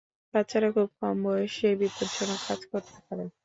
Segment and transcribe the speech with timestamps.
[0.33, 3.25] বাচ্চারা খুব কম বয়সেই বিপজ্জনক কাজ করতে পারে।